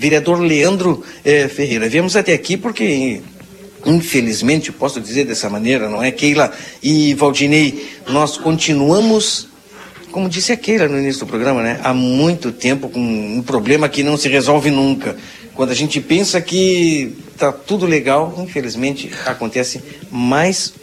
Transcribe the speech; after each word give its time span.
Vereador 0.00 0.38
Leandro 0.38 1.02
eh, 1.24 1.48
Ferreira, 1.48 1.88
viemos 1.88 2.14
até 2.14 2.32
aqui 2.32 2.56
porque, 2.56 3.20
infelizmente, 3.84 4.70
posso 4.70 5.00
dizer 5.00 5.24
dessa 5.24 5.50
maneira, 5.50 5.88
não 5.88 6.00
é, 6.00 6.12
Keila 6.12 6.52
e 6.80 7.14
Valdinei, 7.14 7.84
nós 8.06 8.36
continuamos, 8.38 9.48
como 10.12 10.28
disse 10.28 10.52
a 10.52 10.56
Keila 10.56 10.86
no 10.86 10.98
início 10.98 11.26
do 11.26 11.26
programa, 11.26 11.64
né, 11.64 11.80
há 11.82 11.92
muito 11.92 12.52
tempo 12.52 12.88
com 12.88 13.00
um 13.00 13.42
problema 13.42 13.88
que 13.88 14.04
não 14.04 14.16
se 14.16 14.28
resolve 14.28 14.70
nunca. 14.70 15.16
Quando 15.52 15.70
a 15.70 15.74
gente 15.74 16.00
pensa 16.00 16.40
que 16.40 17.18
está 17.32 17.50
tudo 17.50 17.84
legal, 17.84 18.32
infelizmente 18.38 19.10
acontece 19.26 19.82
mais 20.12 20.74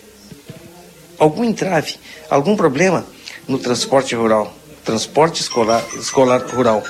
algum 1.17 1.45
entrave, 1.45 1.95
algum 2.29 2.57
problema 2.57 3.07
no 3.47 3.57
transporte 3.59 4.13
rural, 4.13 4.53
transporte 4.83 5.41
escolar, 5.41 5.85
escolar 5.97 6.45
rural. 6.49 6.83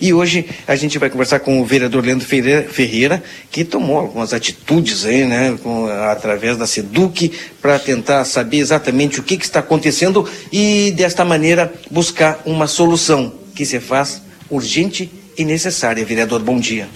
E 0.00 0.12
hoje 0.12 0.46
a 0.66 0.76
gente 0.76 0.98
vai 0.98 1.10
conversar 1.10 1.40
com 1.40 1.60
o 1.60 1.64
vereador 1.64 2.04
Leandro 2.04 2.26
Ferreira, 2.26 3.22
que 3.50 3.64
tomou 3.64 3.98
algumas 3.98 4.32
atitudes 4.32 5.04
aí, 5.04 5.24
né, 5.24 5.58
com, 5.62 5.86
através 5.86 6.56
da 6.56 6.66
SEDUC, 6.66 7.32
para 7.60 7.78
tentar 7.78 8.24
saber 8.24 8.58
exatamente 8.58 9.20
o 9.20 9.22
que, 9.22 9.36
que, 9.36 9.44
está 9.44 9.60
acontecendo 9.60 10.28
e, 10.52 10.92
desta 10.96 11.24
maneira, 11.24 11.72
buscar 11.90 12.40
uma 12.44 12.66
solução 12.66 13.32
que 13.54 13.64
se 13.64 13.80
faz 13.80 14.22
urgente 14.48 15.10
e 15.36 15.44
necessária. 15.44 16.04
Vereador, 16.04 16.40
bom 16.40 16.58
dia. 16.58 16.88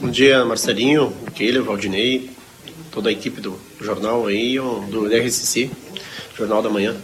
Bom 0.00 0.10
dia, 0.10 0.44
Marcelinho, 0.44 1.12
Keila, 1.34 1.62
Valdinei, 1.62 2.30
toda 2.90 3.08
a 3.08 3.12
equipe 3.12 3.40
do 3.40 3.58
jornal 3.80 4.26
aí, 4.26 4.56
do 4.90 5.06
RSC, 5.06 5.70
Jornal 6.36 6.62
da 6.62 6.68
Manhã. 6.68 6.94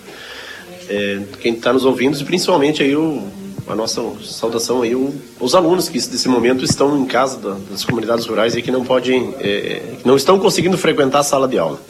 É, 0.89 1.21
quem 1.41 1.55
está 1.55 1.73
nos 1.73 1.85
ouvindo, 1.85 2.19
e 2.19 2.25
principalmente 2.25 2.83
aí 2.83 2.97
o 2.97 3.27
a 3.69 3.75
nossa 3.75 4.03
saudação 4.23 4.83
aí 4.83 4.95
o, 4.95 5.15
os 5.39 5.55
alunos 5.55 5.89
que 5.89 5.99
nesse 5.99 6.29
momento 6.29 6.65
estão 6.65 6.99
em 6.99 7.07
casa 7.07 7.39
da, 7.39 7.57
das 7.71 7.85
comunidades 7.85 8.27
rurais 8.27 8.57
e 8.57 8.63
que 8.63 8.71
não 8.71 8.85
podem, 8.85 9.35
é, 9.39 9.95
não 10.05 10.17
estão 10.17 10.39
conseguindo 10.39 10.77
frequentar 10.79 11.21
a 11.21 11.23
sala 11.23 11.47
de 11.47 11.59
aula. 11.59 11.81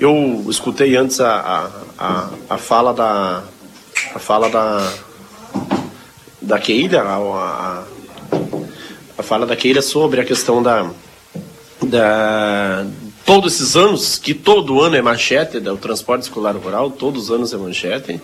Eu 0.00 0.44
escutei 0.48 0.96
antes 0.96 1.20
a, 1.20 1.70
a, 1.98 2.28
a, 2.50 2.58
fala 2.58 2.92
da 2.92 3.44
a 4.14 4.18
fala 4.18 4.48
da 4.50 4.92
da 6.40 6.58
Keila, 6.58 7.02
a, 7.02 7.16
a, 7.16 7.84
a 9.18 9.22
fala 9.22 9.46
da 9.46 9.54
Keila 9.54 9.80
sobre 9.80 10.20
a 10.20 10.24
questão 10.24 10.60
da, 10.60 10.90
da 11.82 12.84
todos 13.24 13.54
esses 13.54 13.76
anos, 13.76 14.18
que 14.18 14.34
todo 14.34 14.80
ano 14.80 14.96
é 14.96 15.02
manchete 15.02 15.60
do 15.60 15.76
transporte 15.76 16.22
escolar 16.22 16.56
rural, 16.56 16.90
todos 16.90 17.24
os 17.24 17.30
anos 17.30 17.52
é 17.52 17.56
manchete, 17.56 18.20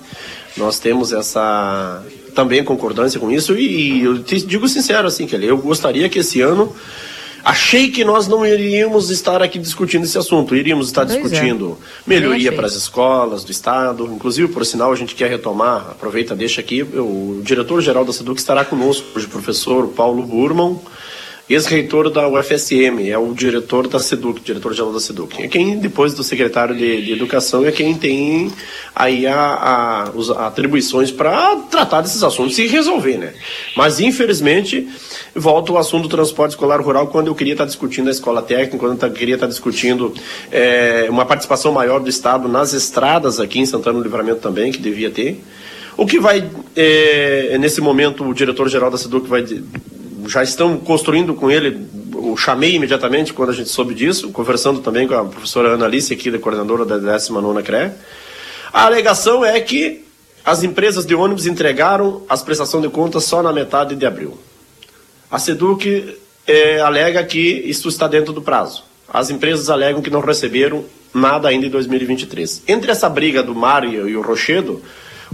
nós 0.58 0.78
temos 0.78 1.12
essa 1.12 2.04
também 2.34 2.62
concordância 2.62 3.18
com 3.18 3.30
isso 3.30 3.56
e, 3.56 4.00
e 4.00 4.04
eu 4.04 4.22
te 4.22 4.40
digo 4.42 4.68
sincero 4.68 5.08
assim, 5.08 5.26
que 5.26 5.34
eu 5.34 5.58
gostaria 5.58 6.08
que 6.08 6.18
esse 6.18 6.40
ano 6.40 6.74
Achei 7.44 7.88
que 7.90 8.04
nós 8.04 8.26
não 8.26 8.44
iríamos 8.44 9.10
estar 9.10 9.42
aqui 9.42 9.58
discutindo 9.58 10.04
esse 10.04 10.18
assunto, 10.18 10.54
iríamos 10.54 10.88
estar 10.88 11.06
pois 11.06 11.16
é. 11.16 11.22
discutindo 11.22 11.78
é. 11.80 12.02
melhoria 12.06 12.52
para 12.52 12.66
as 12.66 12.74
escolas 12.74 13.44
do 13.44 13.50
Estado. 13.50 14.04
Inclusive, 14.12 14.48
por 14.48 14.66
sinal, 14.66 14.92
a 14.92 14.96
gente 14.96 15.14
quer 15.14 15.30
retomar, 15.30 15.90
aproveita, 15.90 16.34
deixa 16.34 16.60
aqui, 16.60 16.82
o 16.82 17.40
diretor-geral 17.42 18.04
da 18.04 18.12
SEDUC 18.12 18.38
estará 18.38 18.64
conosco 18.64 19.06
hoje, 19.16 19.26
o 19.26 19.30
professor 19.30 19.86
Paulo 19.88 20.22
Burman, 20.24 20.78
ex-reitor 21.48 22.10
da 22.10 22.28
UFSM, 22.28 23.08
é 23.08 23.16
o 23.16 23.32
diretor 23.32 23.88
da 23.88 23.98
SEDUC, 23.98 24.40
diretor-geral 24.42 24.92
da 24.92 25.00
SEDUC. 25.00 25.42
É 25.42 25.48
quem, 25.48 25.78
depois 25.78 26.12
do 26.12 26.22
secretário 26.22 26.76
de, 26.76 27.06
de 27.06 27.12
Educação, 27.12 27.64
é 27.64 27.72
quem 27.72 27.94
tem 27.94 28.52
aí 28.94 29.26
a, 29.26 29.36
a, 29.36 30.10
os 30.14 30.30
atribuições 30.30 31.10
para 31.10 31.56
tratar 31.70 32.02
desses 32.02 32.22
assuntos 32.22 32.58
e 32.58 32.66
resolver, 32.66 33.16
né? 33.16 33.32
Mas, 33.74 33.98
infelizmente, 33.98 34.86
volta 35.34 35.72
o 35.72 35.78
assunto 35.78 36.02
do 36.02 36.08
transporte 36.10 36.50
escolar 36.50 36.82
rural 36.82 37.06
quando 37.06 37.28
eu 37.28 37.34
queria 37.34 37.54
estar 37.54 37.64
discutindo 37.64 38.08
a 38.08 38.10
escola 38.10 38.42
técnica, 38.42 38.76
quando 38.76 39.02
eu 39.02 39.10
queria 39.10 39.36
estar 39.36 39.46
discutindo 39.46 40.12
é, 40.52 41.06
uma 41.08 41.24
participação 41.24 41.72
maior 41.72 41.98
do 41.98 42.10
Estado 42.10 42.46
nas 42.46 42.74
estradas 42.74 43.40
aqui 43.40 43.58
em 43.58 43.66
Santana 43.66 43.98
do 43.98 44.04
Livramento 44.04 44.40
também, 44.40 44.70
que 44.70 44.78
devia 44.78 45.10
ter. 45.10 45.42
O 45.96 46.06
que 46.06 46.20
vai, 46.20 46.48
é, 46.76 47.56
nesse 47.58 47.80
momento, 47.80 48.22
o 48.22 48.34
diretor-geral 48.34 48.90
da 48.90 48.98
SEDUC 48.98 49.26
vai 49.26 49.42
já 50.28 50.42
estão 50.42 50.78
construindo 50.78 51.34
com 51.34 51.50
ele, 51.50 51.88
o 52.14 52.36
chamei 52.36 52.74
imediatamente 52.74 53.32
quando 53.32 53.50
a 53.50 53.54
gente 53.54 53.70
soube 53.70 53.94
disso, 53.94 54.30
conversando 54.30 54.80
também 54.80 55.08
com 55.08 55.14
a 55.14 55.24
professora 55.24 55.70
Ana 55.70 55.86
Alice, 55.86 56.12
aqui, 56.12 56.30
da 56.30 56.38
coordenadora 56.38 56.84
da 56.84 56.98
19 56.98 57.62
CRE. 57.62 57.90
A 58.72 58.84
alegação 58.84 59.44
é 59.44 59.58
que 59.60 60.04
as 60.44 60.62
empresas 60.62 61.06
de 61.06 61.14
ônibus 61.14 61.46
entregaram 61.46 62.22
as 62.28 62.42
prestações 62.42 62.82
de 62.82 62.90
contas 62.90 63.24
só 63.24 63.42
na 63.42 63.52
metade 63.52 63.96
de 63.96 64.06
abril. 64.06 64.38
A 65.30 65.38
SEDUC 65.38 66.16
é, 66.46 66.80
alega 66.80 67.24
que 67.24 67.38
isso 67.38 67.88
está 67.88 68.06
dentro 68.06 68.32
do 68.32 68.42
prazo. 68.42 68.84
As 69.12 69.30
empresas 69.30 69.70
alegam 69.70 70.02
que 70.02 70.10
não 70.10 70.20
receberam 70.20 70.84
nada 71.12 71.48
ainda 71.48 71.66
em 71.66 71.70
2023. 71.70 72.64
Entre 72.68 72.90
essa 72.90 73.08
briga 73.08 73.42
do 73.42 73.54
Mário 73.54 74.08
e 74.08 74.16
o 74.16 74.22
Rochedo, 74.22 74.82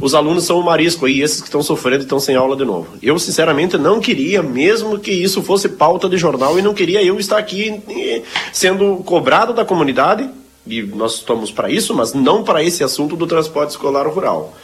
os 0.00 0.14
alunos 0.14 0.44
são 0.44 0.58
o 0.58 0.64
marisco 0.64 1.06
aí, 1.06 1.20
esses 1.20 1.40
que 1.40 1.46
estão 1.46 1.62
sofrendo 1.62 2.02
e 2.02 2.04
estão 2.04 2.18
sem 2.18 2.34
aula 2.36 2.56
de 2.56 2.64
novo. 2.64 2.88
Eu, 3.02 3.18
sinceramente, 3.18 3.78
não 3.78 4.00
queria, 4.00 4.42
mesmo 4.42 4.98
que 4.98 5.12
isso 5.12 5.42
fosse 5.42 5.68
pauta 5.68 6.08
de 6.08 6.16
jornal, 6.16 6.58
e 6.58 6.62
não 6.62 6.74
queria 6.74 7.02
eu 7.02 7.18
estar 7.18 7.38
aqui 7.38 7.82
sendo 8.52 8.96
cobrado 9.04 9.52
da 9.52 9.64
comunidade, 9.64 10.28
e 10.66 10.82
nós 10.82 11.14
estamos 11.16 11.50
para 11.50 11.70
isso, 11.70 11.94
mas 11.94 12.14
não 12.14 12.42
para 12.42 12.62
esse 12.62 12.82
assunto 12.82 13.16
do 13.16 13.26
transporte 13.26 13.70
escolar 13.70 14.06
rural. 14.08 14.54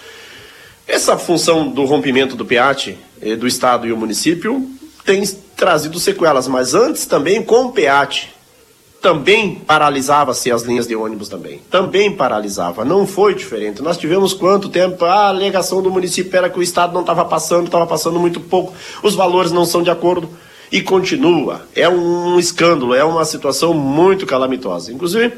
Essa 0.86 1.16
função 1.16 1.68
do 1.68 1.84
rompimento 1.84 2.34
do 2.34 2.44
PEAT, 2.44 2.98
eh, 3.20 3.36
do 3.36 3.46
Estado 3.46 3.86
e 3.86 3.92
o 3.92 3.96
município, 3.96 4.68
tem 5.04 5.22
trazido 5.56 6.00
sequelas, 6.00 6.48
mas 6.48 6.74
antes 6.74 7.06
também 7.06 7.42
com 7.42 7.66
o 7.66 7.72
PEAT, 7.72 8.34
também 9.00 9.54
paralisava-se 9.54 10.52
as 10.52 10.62
linhas 10.62 10.86
de 10.86 10.94
ônibus 10.94 11.28
também. 11.28 11.60
Também 11.70 12.14
paralisava. 12.14 12.84
Não 12.84 13.06
foi 13.06 13.34
diferente. 13.34 13.80
Nós 13.82 13.96
tivemos 13.96 14.34
quanto 14.34 14.68
tempo? 14.68 15.04
A 15.04 15.28
alegação 15.28 15.82
do 15.82 15.90
município 15.90 16.36
era 16.36 16.50
que 16.50 16.58
o 16.58 16.62
Estado 16.62 16.92
não 16.92 17.00
estava 17.00 17.24
passando, 17.24 17.66
estava 17.66 17.86
passando 17.86 18.20
muito 18.20 18.40
pouco, 18.40 18.74
os 19.02 19.14
valores 19.14 19.52
não 19.52 19.64
são 19.64 19.82
de 19.82 19.90
acordo. 19.90 20.28
E 20.70 20.80
continua. 20.80 21.62
É 21.74 21.88
um 21.88 22.38
escândalo, 22.38 22.94
é 22.94 23.02
uma 23.02 23.24
situação 23.24 23.74
muito 23.74 24.24
calamitosa. 24.24 24.92
Inclusive, 24.92 25.32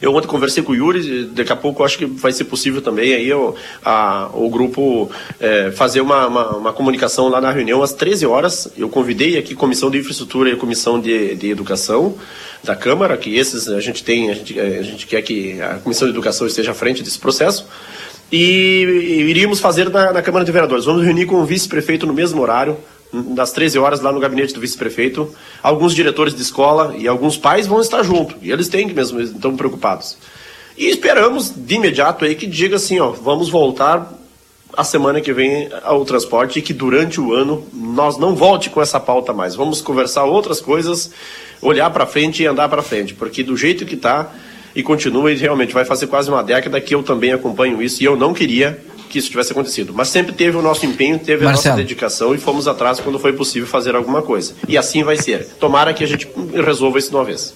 eu 0.00 0.14
ontem 0.14 0.26
conversei 0.26 0.62
com 0.62 0.72
o 0.72 0.74
Yuri, 0.74 1.24
daqui 1.26 1.52
a 1.52 1.56
pouco 1.56 1.84
acho 1.84 1.98
que 1.98 2.06
vai 2.06 2.32
ser 2.32 2.44
possível 2.44 2.80
também 2.80 3.14
aí 3.14 3.32
o, 3.32 3.54
a, 3.84 4.30
o 4.32 4.48
grupo 4.48 5.10
é, 5.40 5.70
fazer 5.70 6.00
uma, 6.00 6.26
uma, 6.26 6.56
uma, 6.56 6.72
comunicação 6.72 7.28
lá 7.28 7.40
na 7.40 7.50
reunião 7.50 7.82
às 7.82 7.92
13 7.92 8.26
horas. 8.26 8.68
Eu 8.76 8.88
convidei 8.88 9.38
aqui 9.38 9.54
Comissão 9.54 9.90
de 9.90 9.98
Infraestrutura 9.98 10.50
e 10.50 10.56
Comissão 10.56 11.00
de, 11.00 11.34
de 11.34 11.50
Educação 11.50 12.14
da 12.62 12.76
Câmara, 12.76 13.16
que 13.16 13.36
esses 13.36 13.68
a 13.68 13.80
gente 13.80 14.02
tem, 14.02 14.30
a 14.30 14.34
gente, 14.34 14.58
a 14.58 14.82
gente 14.82 15.06
quer 15.06 15.22
que 15.22 15.60
a 15.60 15.74
Comissão 15.74 16.06
de 16.06 16.14
Educação 16.14 16.46
esteja 16.46 16.72
à 16.72 16.74
frente 16.74 17.02
desse 17.02 17.18
processo. 17.18 17.66
E, 18.30 19.26
iríamos 19.28 19.58
fazer 19.58 19.88
na, 19.88 20.12
na 20.12 20.22
Câmara 20.22 20.44
de 20.44 20.52
Vereadores. 20.52 20.84
Vamos 20.84 21.02
reunir 21.04 21.26
com 21.26 21.36
o 21.36 21.44
vice-prefeito 21.44 22.06
no 22.06 22.12
mesmo 22.12 22.42
horário, 22.42 22.76
das 23.12 23.52
13 23.52 23.78
horas 23.78 24.00
lá 24.00 24.12
no 24.12 24.20
gabinete 24.20 24.54
do 24.54 24.60
vice-prefeito. 24.60 25.32
Alguns 25.62 25.94
diretores 25.94 26.34
de 26.34 26.42
escola 26.42 26.94
e 26.96 27.08
alguns 27.08 27.36
pais 27.36 27.66
vão 27.66 27.80
estar 27.80 28.02
junto. 28.02 28.36
E 28.42 28.50
eles 28.50 28.68
têm 28.68 28.88
que 28.88 28.94
mesmo, 28.94 29.20
estão 29.20 29.56
preocupados. 29.56 30.16
E 30.76 30.86
esperamos 30.86 31.50
de 31.50 31.74
imediato 31.74 32.24
aí 32.24 32.34
que 32.34 32.46
diga 32.46 32.76
assim, 32.76 33.00
ó, 33.00 33.10
vamos 33.10 33.48
voltar 33.48 34.12
a 34.76 34.84
semana 34.84 35.20
que 35.20 35.32
vem 35.32 35.68
ao 35.82 36.04
transporte 36.04 36.58
e 36.58 36.62
que 36.62 36.72
durante 36.72 37.20
o 37.20 37.32
ano 37.32 37.66
nós 37.72 38.16
não 38.16 38.34
volte 38.34 38.70
com 38.70 38.80
essa 38.80 39.00
pauta 39.00 39.32
mais. 39.32 39.56
Vamos 39.56 39.80
conversar 39.80 40.24
outras 40.24 40.60
coisas, 40.60 41.10
olhar 41.60 41.90
para 41.90 42.06
frente 42.06 42.42
e 42.42 42.46
andar 42.46 42.68
para 42.68 42.82
frente, 42.82 43.14
porque 43.14 43.42
do 43.42 43.56
jeito 43.56 43.84
que 43.84 43.94
está 43.94 44.32
e 44.76 44.82
continua 44.82 45.32
e 45.32 45.34
realmente 45.34 45.72
vai 45.74 45.84
fazer 45.84 46.06
quase 46.06 46.30
uma 46.30 46.42
década 46.42 46.80
que 46.80 46.94
eu 46.94 47.02
também 47.02 47.32
acompanho 47.32 47.82
isso 47.82 48.02
e 48.02 48.06
eu 48.06 48.14
não 48.14 48.32
queria 48.32 48.78
que 49.08 49.18
isso 49.18 49.30
tivesse 49.30 49.52
acontecido. 49.52 49.92
Mas 49.94 50.08
sempre 50.08 50.32
teve 50.32 50.56
o 50.56 50.62
nosso 50.62 50.86
empenho, 50.86 51.18
teve 51.18 51.44
a 51.44 51.48
Marcelo. 51.48 51.76
nossa 51.76 51.82
dedicação 51.82 52.34
e 52.34 52.38
fomos 52.38 52.68
atrás 52.68 53.00
quando 53.00 53.18
foi 53.18 53.32
possível 53.32 53.68
fazer 53.68 53.96
alguma 53.96 54.22
coisa. 54.22 54.54
E 54.68 54.76
assim 54.76 55.02
vai 55.02 55.16
ser. 55.16 55.46
Tomara 55.58 55.92
que 55.92 56.04
a 56.04 56.06
gente 56.06 56.28
resolva 56.64 56.98
isso 56.98 57.10
de 57.10 57.16
uma 57.16 57.24
vez. 57.24 57.54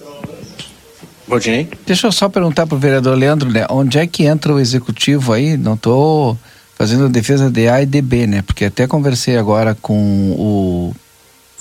Baldinei? 1.27 1.69
Deixa 1.85 2.07
eu 2.07 2.11
só 2.11 2.27
perguntar 2.27 2.67
para 2.67 2.75
o 2.75 2.79
vereador 2.79 3.17
Leandro, 3.17 3.49
né? 3.49 3.65
Onde 3.69 3.97
é 3.97 4.05
que 4.05 4.25
entra 4.25 4.53
o 4.53 4.59
executivo 4.59 5.31
aí? 5.31 5.57
Não 5.57 5.75
estou 5.75 6.37
fazendo 6.75 7.05
a 7.05 7.09
defesa 7.09 7.49
de 7.49 7.67
A 7.67 7.81
e 7.81 7.85
de 7.85 8.01
B, 8.01 8.27
né? 8.27 8.41
Porque 8.41 8.65
até 8.65 8.85
conversei 8.87 9.37
agora 9.37 9.75
com 9.81 10.31
o 10.37 10.93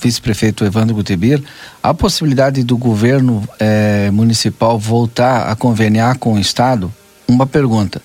vice-prefeito 0.03 0.65
Evandro 0.65 0.97
Gutebir, 0.97 1.41
a 1.81 1.95
possibilidade 1.95 2.65
do 2.65 2.77
governo 2.77 3.49
eh, 3.61 4.11
municipal 4.13 4.77
voltar 4.77 5.49
a 5.49 5.55
conveniar 5.55 6.19
com 6.19 6.35
o 6.35 6.39
Estado? 6.41 6.93
Uma 7.29 7.47
pergunta. 7.47 8.03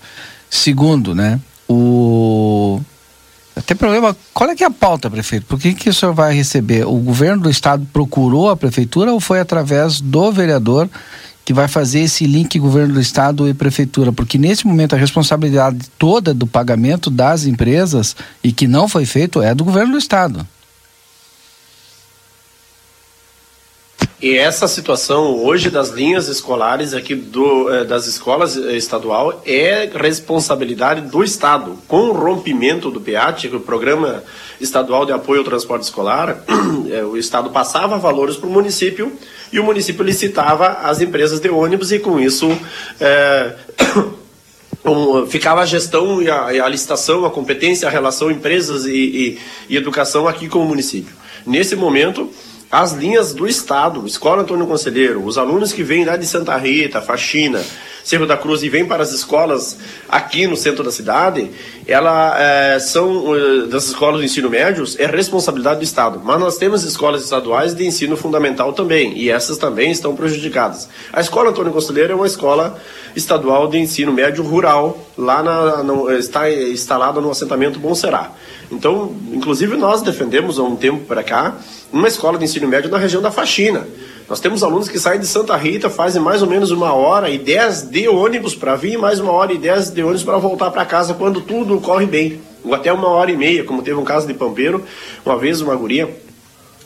Segundo, 0.47 1.15
né? 1.15 1.39
O 1.67 2.81
tem 3.65 3.75
problema. 3.75 4.15
Qual 4.33 4.49
é 4.49 4.55
que 4.55 4.63
é 4.63 4.67
a 4.67 4.71
pauta, 4.71 5.09
prefeito? 5.09 5.45
Por 5.45 5.59
que, 5.59 5.73
que 5.73 5.89
o 5.89 5.93
senhor 5.93 6.13
vai 6.13 6.33
receber? 6.33 6.85
O 6.85 6.97
governo 6.97 7.43
do 7.43 7.49
estado 7.49 7.87
procurou 7.91 8.49
a 8.49 8.57
prefeitura 8.57 9.11
ou 9.11 9.19
foi 9.19 9.39
através 9.39 9.99
do 9.99 10.31
vereador 10.31 10.89
que 11.43 11.53
vai 11.53 11.67
fazer 11.67 12.01
esse 12.01 12.25
link 12.27 12.59
governo 12.59 12.93
do 12.93 13.01
estado 13.01 13.47
e 13.47 13.53
prefeitura? 13.53 14.11
Porque 14.11 14.37
nesse 14.37 14.67
momento 14.67 14.93
a 14.93 14.97
responsabilidade 14.97 15.79
toda 15.97 16.33
do 16.33 16.45
pagamento 16.45 17.09
das 17.09 17.45
empresas 17.45 18.15
e 18.43 18.51
que 18.51 18.67
não 18.67 18.87
foi 18.87 19.05
feito 19.05 19.41
é 19.41 19.55
do 19.55 19.63
governo 19.63 19.93
do 19.93 19.97
estado. 19.97 20.45
E 24.19 24.35
essa 24.35 24.67
situação 24.67 25.45
hoje 25.45 25.69
das 25.69 25.89
linhas 25.89 26.27
escolares 26.27 26.95
aqui 26.95 27.13
do, 27.13 27.71
eh, 27.71 27.83
das 27.83 28.07
escolas 28.07 28.55
estadual 28.55 29.43
é 29.45 29.87
responsabilidade 29.93 31.01
do 31.01 31.23
Estado. 31.23 31.77
Com 31.87 32.09
o 32.09 32.13
rompimento 32.13 32.89
do 32.89 32.99
PEAT, 32.99 33.47
o 33.49 33.59
Programa 33.59 34.23
Estadual 34.59 35.05
de 35.05 35.11
Apoio 35.11 35.41
ao 35.41 35.45
Transporte 35.45 35.83
Escolar, 35.83 36.43
eh, 36.89 37.03
o 37.03 37.15
Estado 37.15 37.51
passava 37.51 37.99
valores 37.99 38.37
para 38.37 38.49
o 38.49 38.51
município 38.51 39.11
e 39.53 39.59
o 39.59 39.63
município 39.63 40.03
licitava 40.03 40.79
as 40.81 40.99
empresas 40.99 41.39
de 41.39 41.49
ônibus 41.49 41.91
e 41.91 41.99
com 41.99 42.19
isso 42.19 42.49
é, 42.99 43.53
ficava 45.29 45.61
a 45.61 45.65
gestão 45.67 46.23
e 46.23 46.29
a, 46.29 46.65
a, 46.65 46.67
licitação, 46.67 47.23
a 47.23 47.29
competência, 47.29 47.87
a 47.87 47.91
relação 47.91 48.31
empresas 48.31 48.85
e, 48.87 48.91
e, 48.95 49.39
e 49.69 49.77
educação 49.77 50.27
aqui 50.27 50.49
com 50.49 50.63
o 50.63 50.65
município. 50.65 51.15
Nesse 51.45 51.75
momento, 51.75 52.31
as 52.71 52.91
linhas 52.93 53.33
do 53.33 53.47
Estado, 53.47 54.05
Escola 54.05 54.41
Antônio 54.41 54.67
Conselheiro, 54.67 55.23
os 55.23 55.37
alunos 55.37 55.71
que 55.71 55.83
vêm 55.83 56.03
lá 56.03 56.17
de 56.17 56.25
Santa 56.25 56.55
Rita, 56.57 57.01
Faxina, 57.01 57.63
Cerro 58.07 58.25
da 58.25 58.38
Cruz 58.38 58.63
e 58.63 58.69
vêm 58.69 58.86
para 58.86 59.04
as 59.04 59.12
escolas 59.12 59.77
aqui 60.07 60.48
no 60.48 60.56
centro 60.56 60.81
da 60.81 60.89
cidade, 60.89 61.51
ela 61.86 62.39
é, 62.39 62.80
são 62.80 63.36
eh, 63.36 63.65
das 63.68 63.88
escolas 63.88 64.21
de 64.21 64.25
ensino 64.25 64.50
médio 64.50 64.86
é 64.98 65.06
responsabilidade 65.06 65.81
do 65.81 65.83
Estado. 65.83 66.21
Mas 66.24 66.39
nós 66.39 66.57
temos 66.57 66.86
escolas 66.86 67.21
estaduais 67.21 67.75
de 67.75 67.86
ensino 67.86 68.15
fundamental 68.15 68.71
também 68.71 69.12
e 69.18 69.30
essas 69.30 69.57
também 69.57 69.92
estão 69.92 70.15
prejudicadas. 70.15 70.88
A 71.12 71.19
escola 71.19 71.50
Antônio 71.50 71.74
Conselheiro 71.74 72.13
é 72.13 72.15
uma 72.15 72.25
escola 72.25 72.80
estadual 73.13 73.68
de 73.68 73.77
ensino 73.77 74.13
médio 74.13 74.42
rural 74.42 74.98
lá 75.18 75.44
na, 75.44 75.83
no, 75.83 76.09
está 76.09 76.50
instalada 76.50 77.19
no 77.19 77.30
assentamento 77.30 77.77
Bom 77.77 77.94
Será. 77.94 78.31
Então, 78.71 79.13
inclusive 79.33 79.75
nós 79.75 80.01
defendemos 80.01 80.57
há 80.57 80.63
um 80.63 80.77
tempo 80.77 81.04
para 81.04 81.24
cá 81.24 81.57
uma 81.92 82.07
escola 82.07 82.38
de 82.38 82.45
ensino 82.45 82.69
médio 82.69 82.89
na 82.89 82.98
região 82.98 83.21
da 83.21 83.31
Faxina. 83.31 83.86
Nós 84.29 84.41
temos 84.41 84.62
alunos 84.62 84.89
que 84.89 85.00
saem 85.00 85.21
de 85.21 85.25
Santa 85.25 85.56
Rita, 85.56 85.89
fazem 85.89 86.21
mais 86.21 86.41
ou 86.41 86.50
menos 86.50 86.69
uma 86.69 86.94
hora 86.94 87.29
e 87.29 87.38
dez 87.38 87.83
de 87.83 88.09
ônibus 88.09 88.53
para 88.53 88.75
vir, 88.75 88.97
mais 88.97 89.21
uma 89.21 89.31
hora 89.31 89.53
e 89.53 89.57
dez 89.57 89.89
de 89.89 90.03
ônibus 90.03 90.24
para 90.24 90.38
voltar 90.38 90.69
para 90.69 90.83
casa 90.83 91.13
quando 91.13 91.39
tudo 91.39 91.79
corre 91.79 92.06
bem. 92.06 92.41
Ou 92.62 92.74
até 92.74 92.91
uma 92.91 93.07
hora 93.07 93.31
e 93.31 93.38
meia, 93.38 93.63
como 93.63 93.81
teve 93.81 93.97
um 93.97 94.03
caso 94.03 94.27
de 94.27 94.33
Pampeiro, 94.33 94.83
uma 95.25 95.38
vez 95.38 95.62
uma 95.62 95.74
guria 95.75 96.09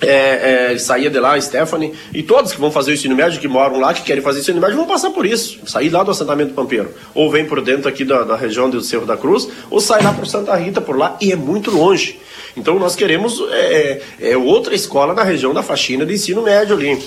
é, 0.02 0.74
é, 0.74 0.78
saía 0.78 1.10
de 1.10 1.20
lá, 1.20 1.40
Stephanie, 1.40 1.94
e 2.14 2.22
todos 2.22 2.52
que 2.52 2.60
vão 2.60 2.72
fazer 2.72 2.92
o 2.92 2.94
ensino 2.94 3.16
médio, 3.16 3.40
que 3.40 3.48
moram 3.48 3.80
lá, 3.80 3.92
que 3.94 4.04
querem 4.04 4.22
fazer 4.22 4.40
o 4.40 4.42
ensino 4.42 4.62
médio, 4.62 4.76
vão 4.76 4.86
passar 4.86 5.10
por 5.10 5.26
isso. 5.26 5.60
Sair 5.66 5.90
lá 5.90 6.04
do 6.04 6.12
assentamento 6.12 6.54
Pampeiro. 6.54 6.90
Ou 7.14 7.30
vem 7.32 7.46
por 7.46 7.62
dentro 7.62 7.88
aqui 7.88 8.04
da, 8.04 8.24
da 8.24 8.36
região 8.36 8.70
do 8.70 8.82
Cerro 8.82 9.06
da 9.06 9.18
Cruz, 9.18 9.48
ou 9.70 9.80
sai 9.80 10.04
lá 10.04 10.14
por 10.14 10.28
Santa 10.28 10.56
Rita, 10.56 10.80
por 10.80 10.98
lá, 10.98 11.18
e 11.22 11.32
é 11.32 11.36
muito 11.36 11.72
longe. 11.72 12.20
Então 12.56 12.78
nós 12.78 12.96
queremos 12.96 13.42
é, 13.52 14.02
é, 14.20 14.32
é 14.32 14.38
outra 14.38 14.76
escola 14.76 15.14
na 15.14 15.24
região 15.24 15.54
da 15.54 15.64
faxina 15.64 16.06
de 16.06 16.14
ensino 16.14 16.42
médio 16.42 16.76
ali. 16.76 17.02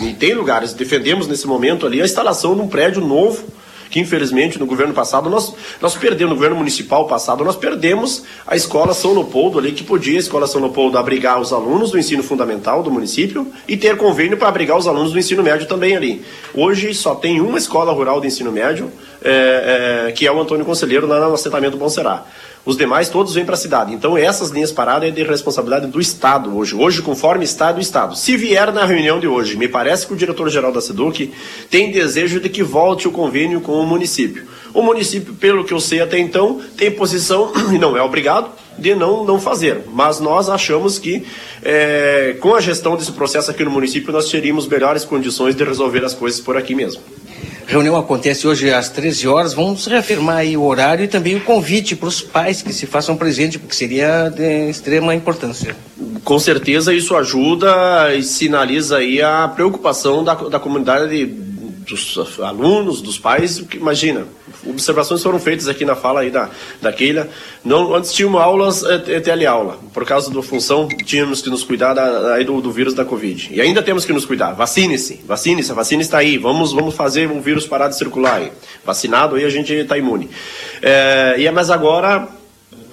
E 0.00 0.14
tem 0.14 0.34
lugares, 0.34 0.72
defendemos 0.72 1.26
nesse 1.26 1.46
momento 1.46 1.86
ali 1.86 2.00
a 2.00 2.04
instalação 2.04 2.54
de 2.54 2.62
um 2.62 2.68
prédio 2.68 3.00
novo 3.00 3.44
que 3.94 4.00
infelizmente 4.00 4.58
no 4.58 4.66
governo 4.66 4.92
passado 4.92 5.30
nós, 5.30 5.54
nós 5.80 5.94
perdemos, 5.94 6.30
no 6.30 6.34
governo 6.34 6.56
municipal 6.56 7.06
passado, 7.06 7.44
nós 7.44 7.54
perdemos 7.54 8.24
a 8.44 8.56
escola 8.56 8.92
São 8.92 9.14
Leopoldo 9.14 9.56
ali, 9.56 9.70
que 9.70 9.84
podia 9.84 10.16
a 10.16 10.18
escola 10.18 10.48
São 10.48 10.60
Leopoldo 10.60 10.98
abrigar 10.98 11.40
os 11.40 11.52
alunos 11.52 11.92
do 11.92 11.98
ensino 11.98 12.20
fundamental 12.20 12.82
do 12.82 12.90
município 12.90 13.46
e 13.68 13.76
ter 13.76 13.96
convênio 13.96 14.36
para 14.36 14.48
abrigar 14.48 14.76
os 14.76 14.88
alunos 14.88 15.12
do 15.12 15.18
ensino 15.20 15.44
médio 15.44 15.68
também 15.68 15.96
ali. 15.96 16.24
Hoje 16.52 16.92
só 16.92 17.14
tem 17.14 17.40
uma 17.40 17.56
escola 17.56 17.92
rural 17.92 18.20
de 18.20 18.26
ensino 18.26 18.50
médio, 18.50 18.90
é, 19.22 20.08
é, 20.08 20.12
que 20.12 20.26
é 20.26 20.32
o 20.32 20.40
Antônio 20.40 20.64
Conselheiro, 20.64 21.06
lá 21.06 21.28
no 21.28 21.34
assentamento 21.34 21.76
Bom 21.76 21.88
Será. 21.88 22.26
Os 22.66 22.78
demais 22.78 23.10
todos 23.10 23.34
vêm 23.34 23.44
para 23.44 23.54
a 23.54 23.58
cidade. 23.58 23.92
Então 23.92 24.16
essas 24.16 24.48
linhas 24.48 24.72
paradas 24.72 25.08
é 25.08 25.12
de 25.12 25.22
responsabilidade 25.22 25.86
do 25.86 26.00
Estado 26.00 26.56
hoje. 26.56 26.74
Hoje, 26.74 27.02
conforme 27.02 27.44
está 27.44 27.70
do 27.70 27.80
Estado. 27.80 28.16
Se 28.16 28.36
vier 28.38 28.72
na 28.72 28.86
reunião 28.86 29.20
de 29.20 29.26
hoje, 29.26 29.56
me 29.56 29.68
parece 29.68 30.06
que 30.06 30.14
o 30.14 30.16
diretor-geral 30.16 30.72
da 30.72 30.80
SEDUC 30.80 31.30
tem 31.70 31.92
desejo 31.92 32.40
de 32.40 32.48
que 32.48 32.62
volte 32.62 33.06
o 33.06 33.10
convênio 33.10 33.60
com 33.60 33.72
o 33.72 33.86
município. 33.86 34.46
O 34.72 34.80
município, 34.80 35.34
pelo 35.34 35.62
que 35.62 35.74
eu 35.74 35.78
sei 35.78 36.00
até 36.00 36.18
então, 36.18 36.60
tem 36.76 36.90
posição, 36.90 37.52
e 37.72 37.78
não 37.78 37.96
é 37.96 38.02
obrigado, 38.02 38.50
de 38.78 38.94
não, 38.94 39.24
não 39.24 39.38
fazer. 39.38 39.82
Mas 39.92 40.18
nós 40.18 40.48
achamos 40.48 40.98
que, 40.98 41.22
é, 41.62 42.34
com 42.40 42.54
a 42.54 42.60
gestão 42.60 42.96
desse 42.96 43.12
processo 43.12 43.50
aqui 43.50 43.62
no 43.62 43.70
município, 43.70 44.10
nós 44.10 44.30
teríamos 44.30 44.66
melhores 44.66 45.04
condições 45.04 45.54
de 45.54 45.62
resolver 45.62 46.04
as 46.04 46.14
coisas 46.14 46.40
por 46.40 46.56
aqui 46.56 46.74
mesmo 46.74 47.02
reunião 47.66 47.96
acontece 47.96 48.46
hoje 48.46 48.72
às 48.72 48.88
13 48.88 49.28
horas. 49.28 49.54
Vamos 49.54 49.86
reafirmar 49.86 50.38
aí 50.38 50.56
o 50.56 50.64
horário 50.64 51.04
e 51.04 51.08
também 51.08 51.36
o 51.36 51.40
convite 51.40 51.96
para 51.96 52.08
os 52.08 52.20
pais 52.20 52.62
que 52.62 52.72
se 52.72 52.86
façam 52.86 53.16
presente, 53.16 53.58
porque 53.58 53.74
seria 53.74 54.28
de 54.28 54.68
extrema 54.68 55.14
importância. 55.14 55.76
Com 56.22 56.38
certeza 56.38 56.94
isso 56.94 57.16
ajuda 57.16 58.14
e 58.14 58.22
sinaliza 58.22 58.98
aí 58.98 59.20
a 59.20 59.48
preocupação 59.48 60.24
da, 60.24 60.34
da 60.34 60.58
comunidade 60.58 61.26
dos 61.26 62.40
alunos, 62.40 63.02
dos 63.02 63.18
pais, 63.18 63.62
imagina, 63.74 64.26
observações 64.66 65.22
foram 65.22 65.38
feitas 65.38 65.68
aqui 65.68 65.84
na 65.84 65.94
fala 65.94 66.20
aí 66.20 66.30
da, 66.30 66.50
da 66.80 66.92
Keila. 66.92 67.28
Não, 67.64 67.94
antes 67.94 68.12
tínhamos 68.12 68.40
aulas 68.40 68.84
é, 68.84 69.16
é 69.16 69.20
teleaula. 69.20 69.78
Por 69.92 70.04
causa 70.04 70.32
da 70.32 70.42
função, 70.42 70.88
tínhamos 70.88 71.42
que 71.42 71.50
nos 71.50 71.62
cuidar 71.62 71.94
da, 71.94 72.34
aí 72.34 72.44
do, 72.44 72.60
do, 72.60 72.70
vírus 72.70 72.94
da 72.94 73.04
Covid. 73.04 73.50
E 73.52 73.60
ainda 73.60 73.82
temos 73.82 74.04
que 74.04 74.12
nos 74.12 74.24
cuidar. 74.24 74.52
Vacine-se, 74.52 75.20
vacine-se, 75.26 75.70
a 75.70 75.74
vacina 75.74 76.02
está 76.02 76.18
aí. 76.18 76.38
Vamos, 76.38 76.72
vamos 76.72 76.94
fazer 76.94 77.30
o 77.30 77.40
vírus 77.40 77.66
parar 77.66 77.88
de 77.88 77.96
circular 77.96 78.36
aí. 78.36 78.52
Vacinado 78.84 79.36
aí 79.36 79.44
a 79.44 79.50
gente 79.50 79.72
está 79.72 79.96
imune. 79.96 80.30
É, 80.82 81.36
e, 81.38 81.50
mas 81.50 81.70
agora 81.70 82.28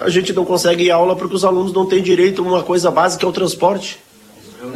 a 0.00 0.08
gente 0.08 0.32
não 0.32 0.44
consegue 0.44 0.84
ir 0.84 0.90
aula 0.90 1.14
porque 1.14 1.34
os 1.34 1.44
alunos 1.44 1.72
não 1.72 1.86
têm 1.86 2.02
direito 2.02 2.42
a 2.42 2.46
uma 2.46 2.62
coisa 2.62 2.90
básica, 2.90 3.24
é 3.24 3.28
o 3.28 3.32
transporte. 3.32 3.98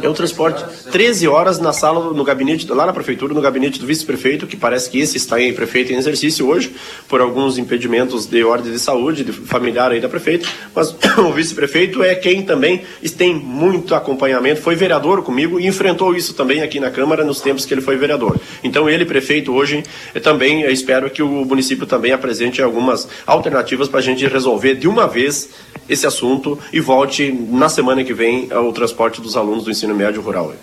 É 0.01 0.09
o 0.09 0.13
transporte. 0.13 0.63
13 0.91 1.27
horas 1.27 1.59
na 1.59 1.73
sala, 1.73 2.13
no 2.13 2.23
gabinete, 2.23 2.67
lá 2.71 2.85
na 2.85 2.93
prefeitura, 2.93 3.33
no 3.33 3.41
gabinete 3.41 3.79
do 3.79 3.85
vice-prefeito, 3.85 4.47
que 4.47 4.55
parece 4.55 4.89
que 4.89 4.99
esse 4.99 5.17
está 5.17 5.41
em 5.41 5.53
prefeito 5.53 5.91
em 5.91 5.95
exercício 5.95 6.47
hoje, 6.47 6.73
por 7.07 7.21
alguns 7.21 7.57
impedimentos 7.57 8.25
de 8.25 8.43
ordem 8.43 8.71
de 8.71 8.79
saúde, 8.79 9.23
de 9.23 9.31
familiar 9.31 9.91
aí 9.91 9.99
da 9.99 10.09
prefeita, 10.09 10.47
mas 10.73 10.95
o 11.17 11.31
vice-prefeito 11.31 12.03
é 12.03 12.15
quem 12.15 12.43
também 12.43 12.83
tem 13.17 13.33
muito 13.33 13.95
acompanhamento, 13.95 14.61
foi 14.61 14.75
vereador 14.75 15.23
comigo 15.23 15.59
e 15.59 15.65
enfrentou 15.65 16.15
isso 16.15 16.35
também 16.35 16.61
aqui 16.61 16.79
na 16.79 16.91
Câmara 16.91 17.25
nos 17.25 17.41
tempos 17.41 17.65
que 17.65 17.73
ele 17.73 17.81
foi 17.81 17.97
vereador. 17.97 18.39
Então 18.63 18.87
ele, 18.87 19.05
prefeito, 19.05 19.51
hoje, 19.51 19.83
também 20.21 20.61
espero 20.71 21.09
que 21.09 21.23
o 21.23 21.27
município 21.45 21.87
também 21.87 22.11
apresente 22.11 22.61
algumas 22.61 23.07
alternativas 23.25 23.89
para 23.89 23.99
a 23.99 24.03
gente 24.03 24.25
resolver 24.27 24.75
de 24.75 24.87
uma 24.87 25.07
vez 25.07 25.49
esse 25.89 26.05
assunto 26.05 26.57
e 26.71 26.79
volte 26.79 27.31
na 27.31 27.69
semana 27.69 28.03
que 28.03 28.13
vem 28.13 28.47
ao 28.51 28.71
transporte 28.73 29.21
dos 29.21 29.35
alunos 29.35 29.63
do 29.63 29.71
ensino 29.71 29.95
médio 29.95 30.21
rural. 30.21 30.53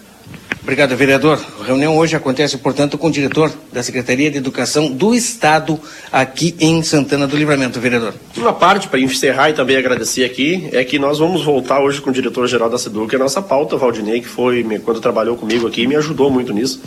Obrigado, 0.64 0.96
vereador. 0.96 1.38
A 1.60 1.64
reunião 1.64 1.94
hoje 1.98 2.16
acontece, 2.16 2.56
portanto, 2.56 2.96
com 2.96 3.08
o 3.08 3.10
diretor 3.10 3.52
da 3.70 3.82
Secretaria 3.82 4.30
de 4.30 4.38
Educação 4.38 4.90
do 4.90 5.14
Estado 5.14 5.78
aqui 6.10 6.56
em 6.58 6.82
Santana 6.82 7.26
do 7.26 7.36
Livramento, 7.36 7.78
vereador. 7.78 8.14
Uma 8.34 8.54
parte, 8.54 8.88
para 8.88 8.98
encerrar 8.98 9.50
e 9.50 9.52
também 9.52 9.76
agradecer 9.76 10.24
aqui, 10.24 10.70
é 10.72 10.82
que 10.82 10.98
nós 10.98 11.18
vamos 11.18 11.44
voltar 11.44 11.82
hoje 11.82 12.00
com 12.00 12.08
o 12.08 12.12
diretor-geral 12.14 12.70
da 12.70 12.78
SEDUC, 12.78 13.14
a 13.14 13.18
nossa 13.18 13.42
pauta, 13.42 13.76
Valdinei, 13.76 14.22
que 14.22 14.26
foi, 14.26 14.64
quando 14.82 15.02
trabalhou 15.02 15.36
comigo 15.36 15.66
aqui, 15.66 15.86
me 15.86 15.96
ajudou 15.96 16.30
muito 16.30 16.50
nisso. 16.50 16.80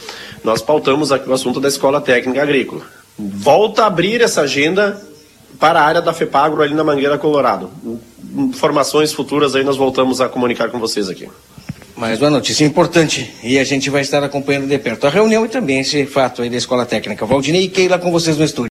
Nós 0.44 0.60
pautamos 0.60 1.12
aqui 1.12 1.30
o 1.30 1.34
assunto 1.34 1.60
da 1.60 1.68
Escola 1.68 2.02
Técnica 2.02 2.42
Agrícola. 2.42 2.82
Volta 3.16 3.84
a 3.84 3.86
abrir 3.86 4.22
essa 4.22 4.42
agenda 4.42 5.00
para 5.60 5.82
a 5.82 5.84
área 5.84 6.02
da 6.02 6.14
FEPAGRO 6.14 6.64
ali 6.64 6.74
na 6.74 6.84
Mangueira 6.84 7.20
Colorado. 7.20 7.70
Informações 8.38 9.12
futuras 9.12 9.56
aí 9.56 9.64
nós 9.64 9.78
voltamos 9.78 10.22
a 10.22 10.30
comunicar 10.30 10.70
com 10.70 10.80
vocês 10.80 11.10
aqui. 11.10 11.28
Mais 11.96 12.22
uma 12.22 12.30
notícia 12.30 12.64
importante 12.64 13.34
e 13.44 13.58
a 13.58 13.64
gente 13.64 13.90
vai 13.90 14.02
estar 14.02 14.24
acompanhando 14.24 14.68
de 14.68 14.78
perto 14.78 15.08
a 15.08 15.10
reunião 15.10 15.44
e 15.44 15.50
também 15.50 15.80
esse 15.80 16.06
fato 16.06 16.44
aí 16.44 16.50
da 16.50 16.56
Escola 16.56 16.86
Técnica. 16.86 17.26
Valdinei 17.26 17.64
e 17.64 17.68
Keila 17.68 17.98
com 17.98 18.12
vocês 18.12 18.38
no 18.38 18.46
estúdio. 18.46 18.66